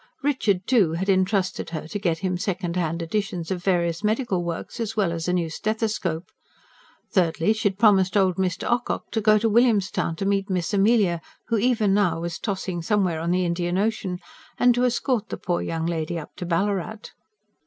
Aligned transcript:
Richard, 0.23 0.65
too, 0.65 0.93
had 0.93 1.09
entrusted 1.09 1.69
her 1.69 1.87
to 1.89 1.99
get 1.99 2.17
him 2.25 2.35
second 2.35 2.75
hand 2.75 3.03
editions 3.03 3.51
of 3.51 3.63
various 3.63 4.03
medical 4.03 4.43
works, 4.43 4.79
as 4.79 4.97
well 4.97 5.11
as 5.11 5.27
a 5.27 5.33
new 5.33 5.47
stethoscope. 5.47 6.31
Thirdly, 7.11 7.53
she 7.53 7.69
had 7.69 7.77
promised 7.77 8.17
old 8.17 8.37
Mr. 8.37 8.67
Ocock 8.67 9.11
to 9.11 9.21
go 9.21 9.37
to 9.37 9.47
William's 9.47 9.91
Town 9.91 10.15
to 10.15 10.25
meet 10.25 10.49
Miss 10.49 10.73
Amelia, 10.73 11.21
who 11.49 11.57
even 11.59 11.93
now 11.93 12.19
was 12.19 12.39
tossing 12.39 12.81
somewhere 12.81 13.19
on 13.19 13.29
the 13.29 13.45
Indian 13.45 13.77
Ocean, 13.77 14.17
and 14.57 14.73
to 14.73 14.85
escort 14.85 15.29
the 15.29 15.37
poor 15.37 15.61
young 15.61 15.85
lady 15.85 16.17
up 16.17 16.35
to 16.37 16.47
Ballarat. 16.47 17.11